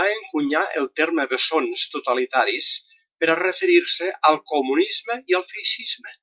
Va 0.00 0.04
encunyar 0.16 0.60
el 0.80 0.88
terme 1.00 1.24
bessons 1.30 1.84
totalitaris 1.94 2.68
per 3.24 3.32
a 3.36 3.38
referir-se 3.40 4.12
al 4.32 4.38
comunisme 4.54 5.18
i 5.32 5.40
al 5.42 5.48
feixisme. 5.56 6.16